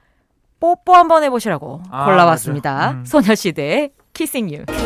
뽀뽀 0.60 0.94
한번 0.94 1.22
해보시라고 1.24 1.82
아, 1.90 2.04
골라봤습니다. 2.06 2.90
음. 2.92 3.04
소녀시대의 3.04 3.90
키싱 4.14 4.50
유. 4.52 4.64
발을 4.66 4.80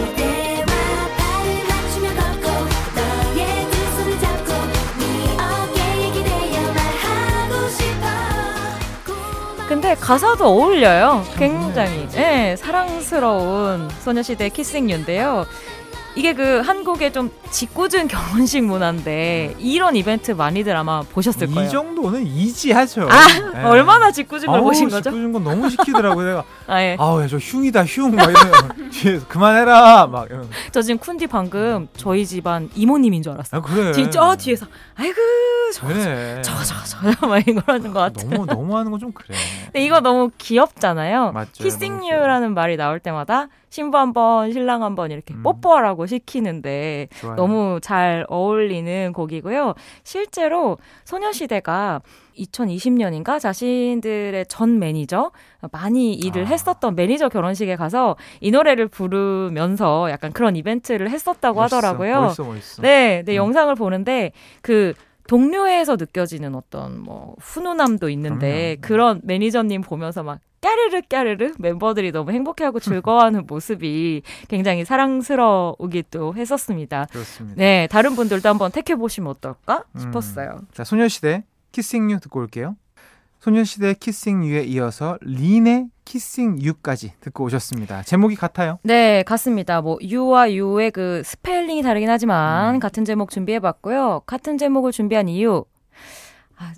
맞추며 1.69 2.09
걷고 2.09 2.50
너의 2.97 3.71
두 3.71 3.77
손을 3.97 4.19
잡고 4.21 4.53
네 4.99 5.37
어깨에 5.39 6.11
기대어 6.12 6.61
말하고 6.75 7.69
싶어 7.69 9.67
근데 9.69 9.95
가사도 9.95 10.47
어울려요. 10.47 11.25
굉장히 11.37 12.09
예, 12.17 12.57
사랑스러운 12.59 13.89
소녀시대 14.00 14.49
키싱 14.49 14.91
유인데요. 14.91 15.47
이게 16.17 16.35
그 16.35 16.59
한국의 16.61 17.12
좀 17.12 17.31
짓궂은 17.50 18.09
결혼식 18.09 18.62
문화인데 18.64 19.55
이런 19.59 19.95
이벤트 19.97 20.33
많이들 20.33 20.75
아마 20.76 21.02
보셨을 21.02 21.47
거예요. 21.47 21.69
이 21.69 21.71
정도는 21.71 22.26
이지하죠. 22.26 23.09
아, 23.09 23.26
네. 23.55 23.62
얼마나 23.64 24.11
짓궂은 24.11 24.47
걸 24.47 24.57
아우, 24.59 24.64
보신 24.64 24.88
거죠? 24.88 25.11
짓궂은 25.11 25.33
건 25.33 25.45
너무 25.45 25.71
시키더라고요. 25.71 26.26
내가 26.26 26.45
아, 26.67 26.83
예. 26.83 26.97
아우 26.99 27.23
야저 27.23 27.37
흉이다 27.38 27.85
흉 27.85 28.14
막 28.17 28.29
이러면 28.31 28.90
뒤에서 28.90 29.26
그만해라 29.29 30.07
막 30.09 30.26
이러면 30.29 30.49
저 30.73 30.83
지금 30.83 30.99
쿤디 30.99 31.29
방금 31.29 31.88
저희 31.97 32.26
집안 32.26 32.69
이모님인 32.75 33.23
줄 33.23 33.33
알았어요. 33.33 33.61
아 33.61 33.62
그래. 33.64 33.93
진짜 33.93 34.23
어, 34.23 34.37
뒤에서 34.37 34.67
아이고 34.97 35.14
저거 35.75 35.93
그래. 35.93 36.43
저거 36.43 36.62
저거 36.64 36.85
저거 36.85 37.26
막 37.29 37.47
이러는 37.47 37.93
것 37.93 38.00
같아. 38.00 38.25
너무 38.29 38.47
너무 38.47 38.76
하는 38.76 38.90
건 38.90 39.00
좀 39.00 39.12
그래. 39.12 39.35
근데 39.67 39.83
이거 39.85 40.00
너무 40.00 40.31
귀엽잖아요. 40.37 41.33
맞죠. 41.33 41.64
키싱. 41.64 42.00
유라는 42.07 42.52
말이 42.55 42.76
나올 42.76 42.99
때마다 43.00 43.49
신부 43.71 43.97
한 43.99 44.12
번, 44.12 44.52
신랑 44.52 44.83
한 44.83 44.95
번 44.97 45.11
이렇게 45.12 45.33
음. 45.33 45.43
뽀뽀하라고 45.45 46.00
시키는데 46.07 47.09
좋아요. 47.21 47.37
너무 47.37 47.78
잘 47.83 48.25
어울리는 48.28 49.12
곡이고요. 49.12 49.75
실제로 50.04 50.78
소녀시대가 51.04 52.02
2020년인가 52.38 53.38
자신들의 53.38 54.47
전 54.47 54.78
매니저 54.78 55.30
많이 55.73 56.14
일을 56.14 56.45
아. 56.45 56.49
했었던 56.49 56.95
매니저 56.95 57.28
결혼식에 57.28 57.76
가서 57.76 58.16
이 58.40 58.50
노래를 58.50 58.88
부르면서 58.88 60.11
약간 60.11 60.33
그런 60.33 60.57
이벤트를 60.57 61.11
했었다고 61.11 61.61
멋있어, 61.61 61.76
하더라고요. 61.76 62.21
멋있어 62.23 62.45
멋있어. 62.45 62.83
네, 62.83 63.23
네 63.25 63.33
음. 63.33 63.37
영상을 63.37 63.75
보는데 63.75 64.33
그 64.62 64.95
동료애에서 65.30 65.95
느껴지는 65.94 66.56
어떤 66.56 66.99
뭐 66.99 67.37
훈훈함도 67.38 68.08
있는데 68.10 68.76
그럼요. 68.80 68.80
그런 68.80 69.20
매니저님 69.22 69.80
보면서 69.82 70.25
막 70.25 70.40
까르르 70.60 71.02
까르르 71.08 71.52
멤버들이 71.56 72.10
너무 72.10 72.32
행복해하고 72.32 72.80
즐거워하는 72.82 73.44
모습이 73.46 74.22
굉장히 74.49 74.84
사랑스러우기도 74.84 76.34
했었습니다. 76.34 77.06
그렇습니다. 77.12 77.54
네, 77.56 77.87
다른 77.92 78.16
분들도 78.16 78.49
한번 78.49 78.72
택해 78.72 78.96
보시면 78.96 79.30
어떨까 79.30 79.84
음. 79.94 80.00
싶었어요. 80.00 80.62
자 80.75 80.82
소녀시대 80.82 81.44
Kissing 81.71 82.11
You 82.11 82.19
듣고 82.18 82.40
올게요. 82.40 82.75
소녀시대 83.38 83.94
Kissing 84.00 84.45
You에 84.45 84.64
이어서 84.64 85.16
린의 85.20 85.90
Kissing 86.11 86.61
U까지 86.61 87.12
듣고 87.21 87.45
오셨습니다. 87.45 88.02
제목이 88.02 88.35
같아요. 88.35 88.81
네, 88.83 89.23
같습니다. 89.23 89.81
뭐 89.81 89.97
You와 90.02 90.52
U의 90.52 90.90
그 90.90 91.23
스펠링이 91.25 91.83
다르긴 91.83 92.11
하지만 92.11 92.75
음. 92.75 92.81
같은 92.81 93.05
제목 93.05 93.31
준비해봤고요. 93.31 94.23
같은 94.26 94.59
제목을 94.59 94.90
준비한 94.90 95.29
이유. 95.29 95.64
아, 96.59 96.73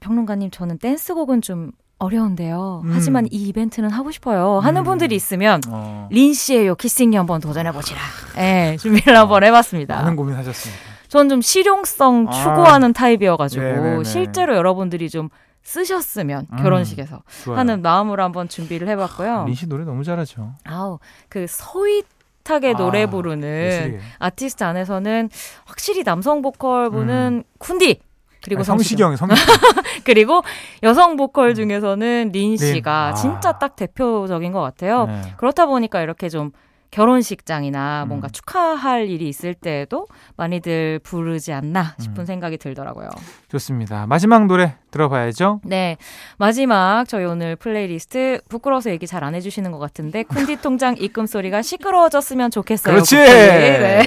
평론가님 0.00 0.52
저는 0.52 0.78
댄스곡은 0.78 1.42
좀 1.42 1.72
어려운데요. 1.98 2.82
음. 2.84 2.90
하지만 2.94 3.26
이 3.32 3.48
이벤트는 3.48 3.90
하고 3.90 4.12
싶어요. 4.12 4.60
하는 4.60 4.82
음. 4.82 4.84
분들이 4.84 5.16
있으면 5.16 5.60
어, 5.68 6.08
린 6.12 6.32
씨의 6.32 6.68
요 6.68 6.76
Kissing 6.76 7.11
U 7.11 7.16
한번 7.16 7.40
도전해 7.40 7.72
보시라. 7.72 7.98
네, 8.36 8.76
준비를 8.76 9.18
한번 9.18 9.42
해봤습니다. 9.42 9.96
많은 9.96 10.14
고민하셨습니다. 10.14 10.80
저는 11.08 11.28
좀 11.28 11.40
실용성 11.40 12.28
아. 12.28 12.30
추구하는 12.30 12.92
타입이어가지고 12.92 13.62
네네네. 13.62 14.04
실제로 14.04 14.54
여러분들이 14.54 15.10
좀 15.10 15.30
쓰셨으면 15.62 16.46
음. 16.52 16.56
결혼식에서 16.56 17.22
좋아요. 17.44 17.58
하는 17.58 17.82
마음으로 17.82 18.22
한번 18.22 18.48
준비를 18.48 18.88
해봤고요. 18.88 19.44
린씨 19.46 19.68
노래 19.68 19.84
너무 19.84 20.04
잘하죠. 20.04 20.54
아우 20.64 20.98
그 21.28 21.46
서윗하게 21.48 22.74
아, 22.74 22.76
노래 22.76 23.06
부르는 23.06 23.66
예술이에요. 23.66 24.00
아티스트 24.18 24.64
안에서는 24.64 25.30
확실히 25.64 26.04
남성 26.04 26.42
보컬 26.42 26.90
분은 26.90 27.44
쿤디 27.58 28.00
그리고 28.44 28.60
아니, 28.60 28.66
성시경 28.66 29.16
성시경. 29.16 29.36
그리고 30.04 30.42
여성 30.82 31.16
보컬 31.16 31.54
중에서는 31.54 32.30
린 32.32 32.56
씨가 32.56 33.08
아. 33.08 33.14
진짜 33.14 33.52
딱 33.58 33.76
대표적인 33.76 34.52
것 34.52 34.60
같아요. 34.60 35.06
네. 35.06 35.34
그렇다 35.36 35.66
보니까 35.66 36.02
이렇게 36.02 36.28
좀 36.28 36.50
결혼식장이나 36.92 38.04
뭔가 38.06 38.28
음. 38.28 38.30
축하할 38.30 39.08
일이 39.08 39.28
있을 39.28 39.54
때에도 39.54 40.06
많이들 40.36 41.00
부르지 41.02 41.52
않나 41.52 41.94
싶은 41.98 42.20
음. 42.22 42.26
생각이 42.26 42.58
들더라고요. 42.58 43.08
좋습니다. 43.48 44.06
마지막 44.06 44.46
노래 44.46 44.76
들어봐야죠. 44.92 45.60
네. 45.64 45.96
마지막 46.36 47.06
저희 47.08 47.24
오늘 47.24 47.56
플레이리스트 47.56 48.40
부끄러워서 48.48 48.90
얘기 48.90 49.06
잘 49.06 49.22
안 49.24 49.34
해주시는 49.36 49.70
것 49.70 49.78
같은데 49.78 50.24
쿤디 50.24 50.60
통장 50.62 50.96
입금 50.98 51.26
소리가 51.26 51.62
시끄러워졌으면 51.62 52.50
좋겠어요. 52.50 52.92
그렇지. 52.94 53.16
곡들이. 53.16 53.32
네. 53.32 54.02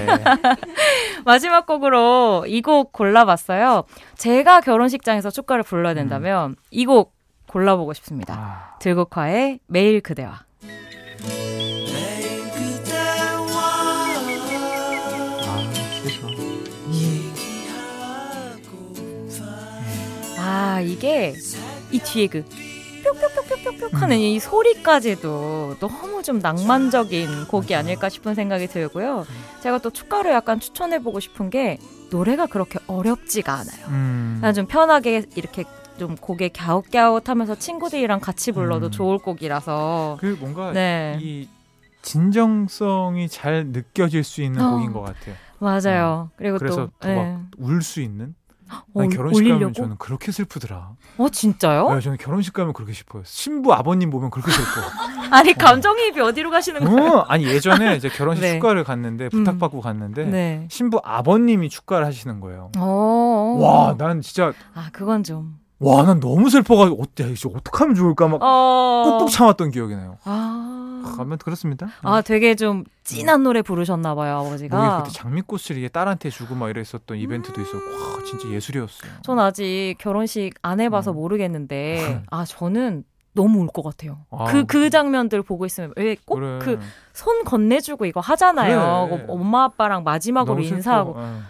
마지막 1.24 1.66
곡으로 1.66 2.44
이 2.46 2.60
곡 2.60 2.92
골라봤어요. 2.92 3.84
제가 4.16 4.60
결혼식장에서 4.60 5.30
축가를 5.30 5.62
불러야 5.62 5.94
된다면 5.94 6.56
이곡 6.70 7.14
골라보고 7.48 7.92
싶습니다. 7.94 8.34
음. 8.34 8.38
아, 8.40 8.78
들국화의 8.80 9.60
매일 9.68 10.00
그대와. 10.00 10.40
아 20.56 20.80
이게 20.80 21.34
이 21.90 21.98
뒤에 21.98 22.28
그 22.28 22.44
뿅뿅뿅뿅뿅뿅 23.04 24.00
하는 24.00 24.18
이 24.18 24.40
소리까지도 24.40 25.76
너무 25.78 26.22
좀 26.22 26.38
낭만적인 26.38 27.46
곡이 27.48 27.74
아닐까 27.74 28.08
싶은 28.08 28.34
생각이 28.34 28.66
들고요. 28.66 29.26
제가 29.62 29.78
또 29.78 29.90
축가를 29.90 30.32
약간 30.32 30.58
추천해보고 30.58 31.20
싶은 31.20 31.50
게 31.50 31.78
노래가 32.10 32.46
그렇게 32.46 32.78
어렵지가 32.86 33.52
않아요. 33.52 33.86
음. 33.88 34.36
그냥 34.40 34.54
좀 34.54 34.66
편하게 34.66 35.24
이렇게 35.36 35.64
좀 35.98 36.16
곡에 36.16 36.48
갸웃갸웃 36.48 37.28
하면서 37.28 37.54
친구들이랑 37.54 38.20
같이 38.20 38.52
불러도 38.52 38.86
음. 38.86 38.90
좋을 38.90 39.18
곡이라서 39.18 40.16
그 40.20 40.36
뭔가 40.40 40.72
네 40.72 41.18
이 41.20 41.48
진정성이 42.02 43.28
잘 43.28 43.66
느껴질 43.66 44.22
수 44.22 44.40
있는 44.40 44.62
어. 44.64 44.70
곡인 44.70 44.92
것 44.92 45.00
같아요. 45.02 45.34
맞아요. 45.58 46.30
그리고 46.36 46.58
그래서 46.58 46.88
또 47.00 47.08
네. 47.08 47.36
막울수 47.58 48.00
있는. 48.00 48.34
어, 48.70 49.00
아니, 49.00 49.08
결혼식 49.14 49.42
가면 49.42 49.52
올리려고? 49.56 49.72
저는 49.74 49.96
그렇게 49.98 50.32
슬프더라. 50.32 50.90
어 51.18 51.28
진짜요? 51.28 51.94
네, 51.94 52.00
저는 52.00 52.18
결혼식 52.18 52.52
가면 52.52 52.72
그렇게 52.72 52.92
싶어요. 52.92 53.22
신부 53.24 53.72
아버님 53.72 54.10
보면 54.10 54.30
그렇게 54.30 54.50
슬퍼. 54.50 54.80
아니 55.30 55.52
감정이입이 55.54 56.20
어 56.20 56.32
디로 56.32 56.50
가시는 56.50 56.84
거예요? 56.84 57.12
어, 57.12 57.20
아니 57.28 57.44
예전에 57.44 57.96
이제 57.96 58.08
결혼식 58.08 58.42
네. 58.42 58.54
축가를 58.54 58.84
갔는데 58.84 59.28
부탁받고 59.28 59.80
갔는데 59.80 60.24
네. 60.26 60.68
신부 60.70 61.00
아버님이 61.02 61.68
축가를 61.68 62.06
하시는 62.06 62.40
거예요. 62.40 62.70
어. 62.78 63.58
와, 63.60 63.94
난 63.96 64.20
진짜 64.20 64.52
아 64.74 64.88
그건 64.92 65.22
좀. 65.22 65.58
와, 65.78 66.04
난 66.04 66.20
너무 66.20 66.48
슬퍼가지고 66.48 67.02
어때 67.02 67.30
이제 67.30 67.48
어떡하면 67.54 67.94
좋을까 67.94 68.28
막 68.28 68.40
어. 68.42 69.18
꾹꾹 69.18 69.30
참았던 69.30 69.70
기억이 69.72 69.94
나요. 69.94 70.16
아. 70.24 70.85
가면 71.16 71.38
그렇습니다. 71.38 71.88
아 72.02 72.20
되게 72.22 72.54
좀 72.54 72.84
찐한 73.04 73.42
노래 73.42 73.62
부르셨나 73.62 74.14
봐요 74.14 74.38
아버지가. 74.38 75.02
그때 75.04 75.14
장미꽃을 75.14 75.76
이게 75.78 75.88
딸한테 75.88 76.30
주고 76.30 76.54
막 76.54 76.68
이랬었던 76.70 77.16
이벤트도 77.16 77.60
있었고 77.60 77.78
와 77.78 78.24
진짜 78.24 78.48
예술이었어요. 78.48 79.10
전 79.22 79.38
아직 79.38 79.94
결혼식 79.98 80.54
안 80.62 80.80
해봐서 80.80 81.12
음. 81.12 81.16
모르겠는데 81.16 82.22
아 82.30 82.44
저는 82.44 83.04
너무 83.34 83.60
울것 83.60 83.84
같아요. 83.84 84.20
아, 84.30 84.46
그그 84.46 84.88
장면들 84.90 85.42
보고 85.42 85.66
있으면 85.66 85.92
왜 85.96 86.16
꼭 86.24 86.36
그래. 86.36 86.58
그손 87.12 87.44
건네주고 87.44 88.06
이거 88.06 88.20
하잖아요. 88.20 89.08
그래. 89.10 89.24
그 89.26 89.32
엄마 89.32 89.64
아빠랑 89.64 90.04
마지막으로. 90.04 90.60
인사하고 90.60 91.14
어. 91.16 91.42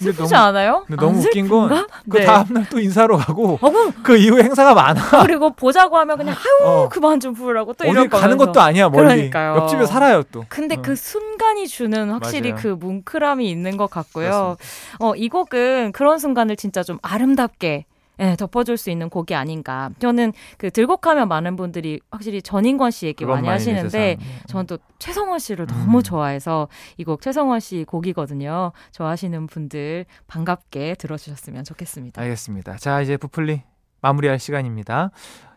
슬프지 0.00 0.32
너무- 0.34 0.36
않아요? 0.46 0.84
근데 0.86 1.00
너무 1.00 1.18
안 1.18 1.24
웃긴? 1.26 1.48
건 1.48 1.68
그 2.10 2.16
네. 2.18 2.24
다음날 2.24 2.66
또 2.70 2.80
인사로 2.80 3.16
가고 3.18 3.58
어, 3.60 3.70
그 4.02 4.16
이후에 4.16 4.42
행사가 4.42 4.74
많아. 4.74 5.22
그리고 5.22 5.50
보자고 5.50 5.96
하면 5.98 6.16
그냥 6.16 6.34
아유 6.62 6.66
어. 6.68 6.88
그만 6.88 7.20
좀 7.20 7.34
부르라고 7.34 7.74
또 7.74 7.84
이럴 7.84 8.08
가는. 8.08 8.36
것도 8.36 8.60
아니야 8.60 8.88
멀리. 8.88 9.04
그러니까요. 9.04 9.56
옆집에 9.56 9.86
살아요 9.86 10.22
또. 10.32 10.44
근데 10.48 10.76
어. 10.76 10.82
그 10.82 10.96
순간이 10.96 11.68
주는 11.68 12.10
확실히 12.10 12.52
맞아요. 12.52 12.62
그 12.62 12.68
뭉클함이 12.68 13.48
있는 13.50 13.76
것 13.76 13.90
같고요. 13.90 14.56
어, 14.98 15.14
이 15.14 15.28
곡은 15.28 15.92
그런 15.92 16.18
순간을 16.18 16.56
진짜 16.56 16.82
좀 16.82 16.98
아름답게 17.02 17.84
예, 18.20 18.36
덮어줄 18.36 18.76
수 18.76 18.90
있는 18.90 19.08
곡이 19.08 19.34
아닌가. 19.34 19.90
저는 19.98 20.32
그 20.58 20.70
들곡하면 20.70 21.26
많은 21.28 21.56
분들이 21.56 22.00
확실히 22.10 22.42
전인권 22.42 22.90
씨 22.90 23.06
얘기 23.06 23.24
많이 23.24 23.48
하시는데. 23.48 24.18
저는 24.46 24.66
또 24.66 24.78
최성원 24.98 25.38
씨를 25.38 25.66
음. 25.70 25.74
너무 25.86 26.02
좋아해서 26.02 26.68
이 26.98 27.04
곡 27.04 27.22
최성원 27.22 27.60
씨 27.60 27.84
곡이거든요. 27.88 28.72
좋아하시는 28.92 29.46
분들 29.46 30.04
반갑게 30.26 30.96
들어주셨으면 30.98 31.64
좋겠습니다. 31.64 32.20
알겠습니다. 32.20 32.76
자 32.76 33.00
이제 33.00 33.16
부풀리 33.16 33.62
마무리할 34.02 34.38
시간입니다. 34.38 35.10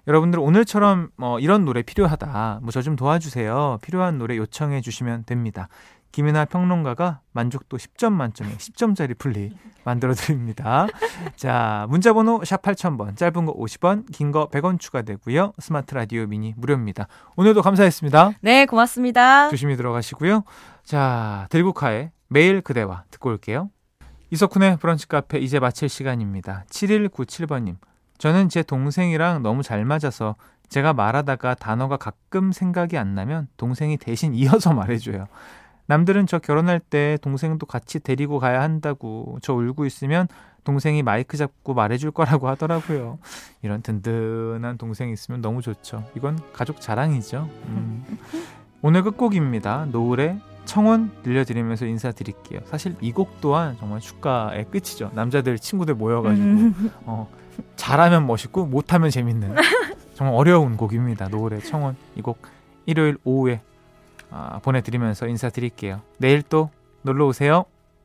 여러분들 0.08 0.40
오늘처럼 0.40 1.10
뭐 1.16 1.40
이런 1.40 1.64
노래 1.66 1.82
필요하다. 1.82 2.60
뭐 2.62 2.72
저 2.72 2.82
좀 2.82 2.96
도와주세요. 2.96 3.80
필요한 3.82 4.18
노래 4.18 4.36
요청해 4.38 4.82
주시면 4.82 5.24
됩니다. 5.26 5.68
김윤아 6.14 6.46
평론가가 6.46 7.22
만족도 7.32 7.78
10점 7.78 8.14
만점에 8.14 8.56
10점짜리 8.56 9.18
풀리 9.18 9.52
만들어 9.84 10.14
드립니다. 10.14 10.86
자, 11.36 11.88
문자 11.90 12.14
번호 12.14 12.46
샵 12.46 12.62
8000번. 12.62 13.18
짧은 13.18 13.46
거 13.46 13.54
50원, 13.54 14.06
긴 14.12 14.32
거 14.32 14.48
100원 14.50 14.80
추가되고요. 14.80 15.54
스마트 15.58 15.96
라디오 15.96 16.28
미니 16.28 16.54
무료입니다. 16.56 17.08
오늘도 17.36 17.64
감사했습니다. 17.64 18.34
네, 18.42 18.66
고맙습니다. 18.68 19.50
조심히 19.50 19.76
들어가시고요. 19.76 20.44
자, 20.84 21.48
들국화의 21.50 22.12
매일 22.30 22.62
그대와 22.62 23.06
듣고 23.10 23.30
올게요. 23.32 23.72
이석훈의 24.30 24.78
브런치 24.78 25.08
카페 25.08 25.40
이제 25.40 25.60
마칠 25.60 25.90
시간입니다. 25.90 26.64
7197번님. 26.70 27.78
저는 28.20 28.50
제 28.50 28.62
동생이랑 28.62 29.42
너무 29.42 29.64
잘 29.64 29.84
맞아서 29.84 30.36
제가 30.70 30.94
말하다가 30.94 31.56
단어가 31.56 31.98
가끔 31.98 32.52
생각이 32.52 32.98
안 33.00 33.16
나면 33.16 33.48
동생이 33.58 33.98
대신 33.98 34.34
이어서 34.36 34.74
말해줘요. 34.74 35.28
남들은 35.88 36.28
저 36.28 36.40
결혼할 36.40 36.80
때 36.80 37.18
동생도 37.22 37.66
같이 37.66 38.00
데리고 38.00 38.40
가야 38.40 38.62
한다고 38.62 39.38
저 39.42 39.54
울고 39.54 39.86
있으면 39.86 40.28
동생이 40.64 41.04
마이크 41.04 41.36
잡고 41.36 41.74
말해줄 41.74 42.12
거라고 42.12 42.48
하더라고요. 42.48 43.20
이런 43.62 43.82
든든한 43.82 44.78
동생이 44.78 45.12
있으면 45.12 45.42
너무 45.42 45.62
좋죠. 45.62 46.06
이건 46.16 46.40
가족 46.54 46.80
자랑이죠. 46.80 47.50
음. 47.68 48.06
오늘 48.82 49.04
끝곡입니다. 49.04 49.88
노을의 49.92 50.40
청혼 50.66 51.12
들려드리면서 51.24 51.86
인사드릴게요. 51.86 52.62
사실 52.66 52.96
이 53.02 53.12
곡 53.12 53.42
또한 53.42 53.76
정말 53.80 54.00
축가의 54.00 54.66
끝이죠. 54.72 55.12
남자들 55.14 55.60
친구들 55.60 55.96
모여가지고 55.96 56.46
음. 56.48 56.92
어, 57.04 57.30
잘하면 57.76 58.26
멋있고 58.26 58.66
못하면 58.66 59.10
재밌는 59.10 59.56
정말 60.16 60.34
어려운 60.36 60.78
곡입니다. 60.78 61.28
노을의 61.28 61.62
청혼 61.64 61.98
이 62.16 62.22
곡 62.22 62.38
일요일 62.86 63.18
오후에 63.26 63.56
아, 63.56 63.73
보내드리면서 64.64 65.28
인사드릴게요. 65.28 66.02
내일 66.18 66.42
또 66.42 66.70
놀러 67.02 67.28
오세요. 67.28 67.66